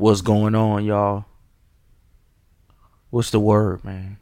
[0.00, 1.26] What's going on, y'all?
[3.10, 4.16] What's the word, man?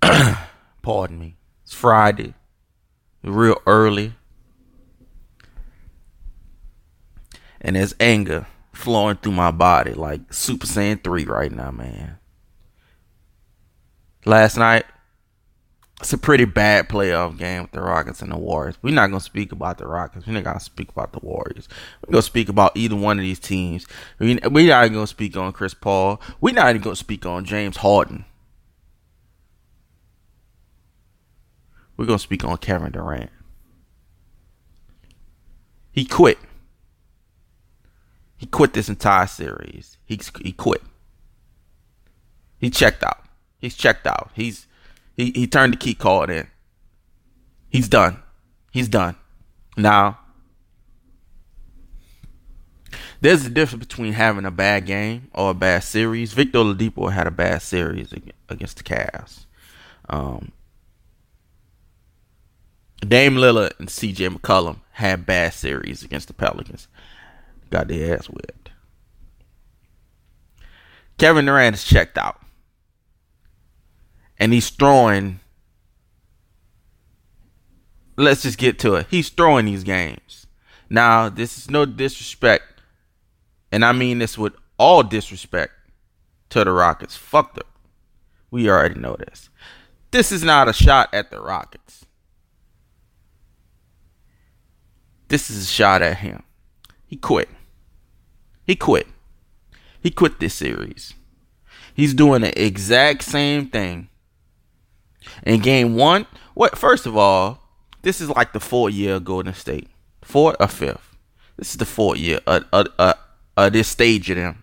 [0.82, 1.36] Pardon me.
[1.64, 2.34] It's Friday.
[3.24, 4.14] Real early.
[7.60, 12.18] And there's anger flowing through my body like Super Saiyan 3 right now, man.
[14.24, 14.84] Last night,
[16.00, 18.76] it's a pretty bad playoff game with the Rockets and the Warriors.
[18.82, 20.26] We're not gonna speak about the Rockets.
[20.26, 21.68] We're not gonna speak about the Warriors.
[22.06, 23.86] We're gonna speak about either one of these teams.
[24.18, 24.52] We're not
[24.84, 26.20] even gonna speak on Chris Paul.
[26.40, 28.26] We're not even gonna speak on James Harden.
[31.96, 33.30] We're gonna speak on Kevin Durant.
[35.90, 36.38] He quit.
[38.36, 39.96] He quit this entire series.
[40.04, 40.82] He he quit.
[42.58, 43.24] He checked out.
[43.58, 44.30] He's checked out.
[44.34, 44.66] He's
[45.16, 46.46] he, he turned the key card in.
[47.68, 48.22] He's done.
[48.70, 49.16] He's done.
[49.76, 50.18] Now,
[53.20, 56.32] there's a difference between having a bad game or a bad series.
[56.32, 58.12] Victor Oladipo had a bad series
[58.48, 59.46] against the Cavs.
[60.08, 60.52] Um,
[63.00, 66.88] Dame Lillard and CJ McCollum had bad series against the Pelicans.
[67.70, 68.70] Got their ass whipped.
[71.18, 72.40] Kevin Durant is checked out
[74.38, 75.40] and he's throwing.
[78.16, 79.06] Let's just get to it.
[79.10, 80.46] He's throwing these games.
[80.88, 82.80] Now, this is no disrespect,
[83.72, 85.72] and I mean this with all disrespect
[86.50, 87.16] to the Rockets.
[87.16, 87.66] Fuck them.
[88.50, 89.50] We already know this.
[90.12, 92.06] This is not a shot at the Rockets.
[95.28, 96.44] This is a shot at him.
[97.06, 97.48] He quit.
[98.64, 99.08] He quit.
[100.00, 101.14] He quit this series.
[101.94, 104.08] He's doing the exact same thing
[105.44, 106.78] in game one, what?
[106.78, 107.60] First of all,
[108.02, 109.88] this is like the fourth year of Golden State,
[110.22, 111.16] fourth or fifth.
[111.56, 113.14] This is the fourth year of, of, of,
[113.56, 114.62] of this stage of them.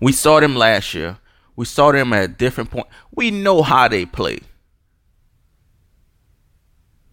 [0.00, 1.18] We saw them last year.
[1.56, 2.86] We saw them at different point.
[3.14, 4.40] We know how they play.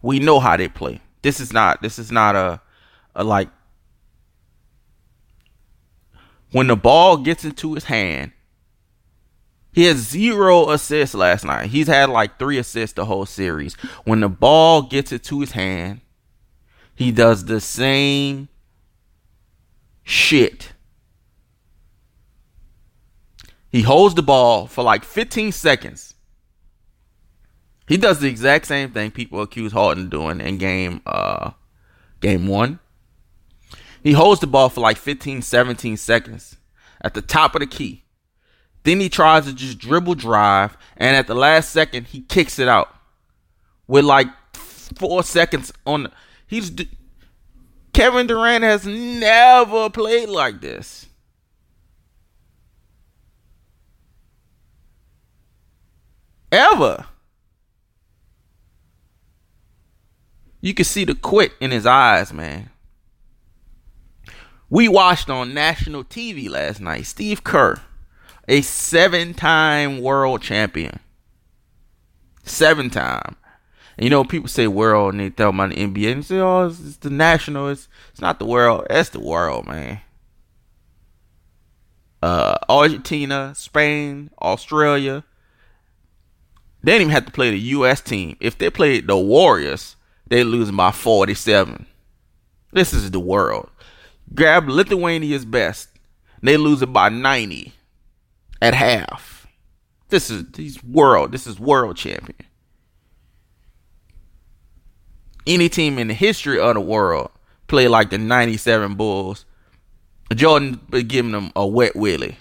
[0.01, 0.99] We know how they play.
[1.22, 1.81] This is not.
[1.81, 2.59] This is not a,
[3.16, 3.49] a like.
[6.51, 8.31] When the ball gets into his hand,
[9.73, 11.69] he has zero assists last night.
[11.69, 13.75] He's had like three assists the whole series.
[14.03, 16.01] When the ball gets it to his hand,
[16.93, 18.49] he does the same
[20.03, 20.73] shit.
[23.69, 26.15] He holds the ball for like 15 seconds.
[27.87, 31.51] He does the exact same thing people accuse Harden doing in game uh
[32.19, 32.79] game 1.
[34.03, 36.57] He holds the ball for like 15 17 seconds
[37.01, 38.00] at the top of the key.
[38.83, 42.67] Then he tries to just dribble drive, and at the last second, he kicks it
[42.67, 42.93] out
[43.87, 46.03] with like four seconds on.
[46.03, 46.11] The,
[46.47, 46.71] he's
[47.93, 51.07] Kevin Durant has never played like this.
[56.51, 57.05] Ever.
[60.61, 62.69] You can see the quit in his eyes, man.
[64.69, 67.05] We watched on national TV last night.
[67.05, 67.81] Steve Kerr
[68.51, 71.00] a seven time world champion.
[72.44, 73.38] Seven time.
[73.97, 76.67] And you know, people say world and they tell about the NBA and say, oh,
[76.67, 77.69] it's, it's the national.
[77.69, 78.88] It's, it's not the world.
[78.90, 80.01] It's the world, man.
[82.22, 85.23] Uh, Argentina, Spain, Australia.
[86.84, 88.01] They didn't even have to play the U.S.
[88.01, 88.35] team.
[88.41, 89.95] If they played the Warriors,
[90.28, 91.85] they losing by 47.
[92.73, 93.69] This is the world.
[94.34, 95.88] Grab Lithuania's best.
[96.41, 97.73] They lose it by 90
[98.61, 99.47] at half.
[100.09, 101.31] This is he's world.
[101.31, 102.47] This is world champion.
[105.47, 107.31] Any team in the history of the world
[107.67, 109.45] play like the '97 Bulls.
[110.33, 112.38] Jordan giving them a wet willy,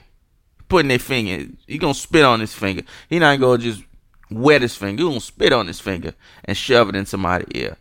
[0.68, 1.52] putting their finger.
[1.66, 2.82] He gonna spit on his finger.
[3.08, 3.82] He not gonna just
[4.30, 5.02] wet his finger.
[5.02, 6.14] He gonna spit on his finger
[6.44, 7.76] and shove it in somebody's ear.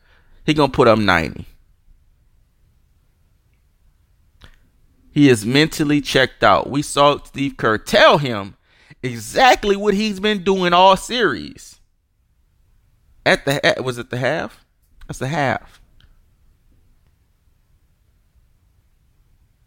[0.45, 1.45] He gonna put up 90.
[5.11, 6.69] He is mentally checked out.
[6.69, 8.55] We saw Steve Kerr tell him
[9.01, 11.79] exactly what he's been doing all series.
[13.25, 14.65] At the was it the half?
[15.07, 15.81] That's the half.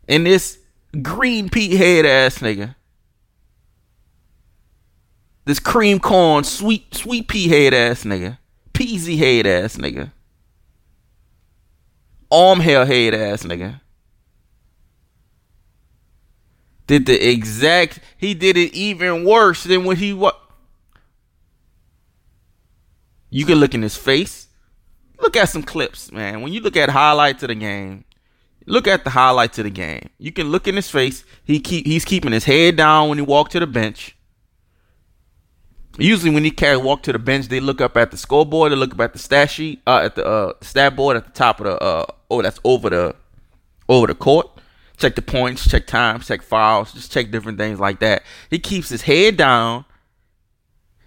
[0.08, 0.58] And this
[1.00, 2.74] green Pete head ass nigga.
[5.44, 8.38] This cream corn, sweet, sweet pea head ass nigga.
[8.72, 10.12] Peasy head ass nigga.
[12.30, 13.81] Arm hair head ass nigga
[16.87, 20.38] did the exact he did it even worse than what he what
[23.31, 24.49] you can look in his face
[25.20, 28.05] look at some clips man when you look at highlights of the game
[28.67, 30.08] Look at the highlights of the game.
[30.19, 31.25] You can look in his face.
[31.44, 34.17] He keep he's keeping his head down when he walk to the bench.
[35.99, 38.73] Usually, when he carry walk to the bench, they look up at the scoreboard.
[38.73, 41.32] They look up at the stat sheet, uh, at the uh, stat board at the
[41.32, 41.79] top of the.
[41.82, 43.17] Uh, oh, that's over the
[43.88, 44.51] over the court.
[44.96, 48.22] Check the points, check times, check files, just check different things like that.
[48.50, 49.84] He keeps his head down,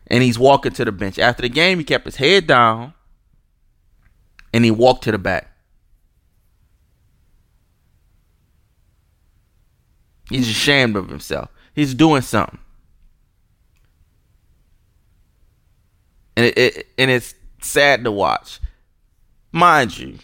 [0.07, 1.17] and he's walking to the bench.
[1.17, 2.93] After the game, he kept his head down,
[4.53, 5.51] and he walked to the back.
[10.29, 11.49] He's ashamed of himself.
[11.73, 12.59] He's doing something.
[16.35, 18.59] and it, it, and it's sad to watch.
[19.51, 20.17] Mind you,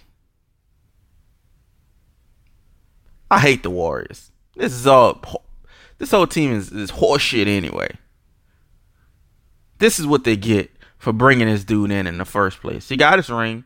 [3.32, 4.30] I hate the Warriors.
[4.58, 5.24] This is all.
[5.98, 7.92] This whole team is, is horseshit anyway.
[9.80, 12.90] This is what they get for bringing this dude in in the first place.
[12.90, 13.64] He got his ring.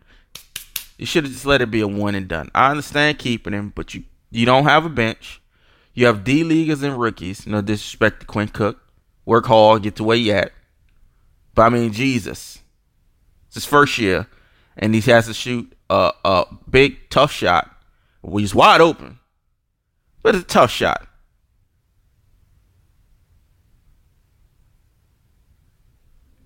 [0.98, 2.52] You should have just let it be a one and done.
[2.54, 5.42] I understand keeping him, but you you don't have a bench.
[5.96, 7.48] You have D leaguers and rookies.
[7.48, 8.80] No disrespect to Quinn Cook.
[9.26, 10.52] Work hard, get to where you at.
[11.56, 12.60] But I mean, Jesus,
[13.48, 14.28] it's his first year,
[14.78, 17.72] and he has to shoot a, a big tough shot.
[18.30, 19.20] He's wide open,
[20.26, 21.08] but it's a tough shot.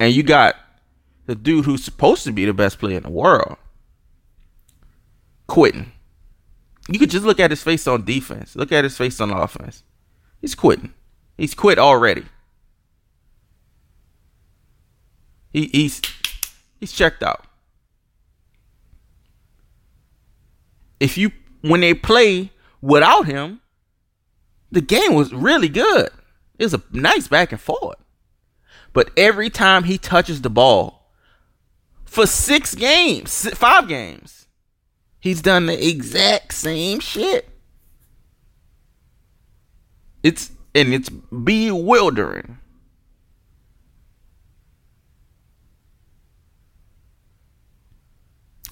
[0.02, 0.58] And you got
[1.28, 3.56] the dude who's supposed to be the best player in the world
[5.48, 5.94] quitting.
[6.90, 8.54] You could just look at his face on defense.
[8.54, 9.84] Look at his face on offense.
[10.42, 10.94] He's quitting.
[11.38, 12.26] He's quit already.
[15.54, 16.02] He, he's
[16.82, 17.46] he's checked out.
[21.00, 21.32] If you
[21.62, 23.62] when they play without him,
[24.72, 26.10] the game was really good.
[26.58, 27.98] It was a nice back and forth.
[28.94, 31.12] But every time he touches the ball
[32.06, 34.48] for six games, five games,
[35.20, 37.50] he's done the exact same shit.
[40.24, 42.58] It's and it's bewildering.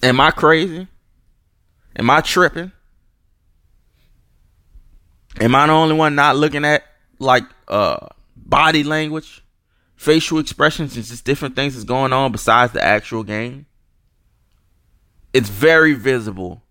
[0.03, 0.88] Am I crazy?
[1.95, 2.71] Am I tripping?
[5.39, 6.84] Am I the only one not looking at
[7.19, 9.44] like uh body language,
[9.95, 13.66] facial expressions, and just different things that's going on besides the actual game?
[15.34, 16.63] It's very visible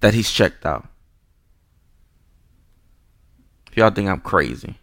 [0.00, 0.86] that he's checked out.
[3.70, 4.76] If y'all think I'm crazy,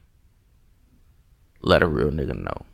[1.62, 2.66] let a real nigga know.